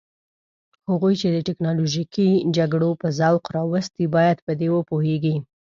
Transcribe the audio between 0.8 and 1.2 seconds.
هغوی